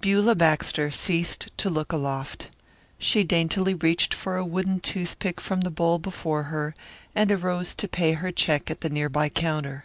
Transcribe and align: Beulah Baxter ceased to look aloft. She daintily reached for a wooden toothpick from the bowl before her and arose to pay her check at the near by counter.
Beulah 0.00 0.34
Baxter 0.34 0.90
ceased 0.90 1.52
to 1.56 1.70
look 1.70 1.92
aloft. 1.92 2.48
She 2.98 3.22
daintily 3.22 3.74
reached 3.74 4.12
for 4.12 4.36
a 4.36 4.44
wooden 4.44 4.80
toothpick 4.80 5.40
from 5.40 5.60
the 5.60 5.70
bowl 5.70 6.00
before 6.00 6.42
her 6.50 6.74
and 7.14 7.30
arose 7.30 7.76
to 7.76 7.86
pay 7.86 8.14
her 8.14 8.32
check 8.32 8.72
at 8.72 8.80
the 8.80 8.90
near 8.90 9.08
by 9.08 9.28
counter. 9.28 9.84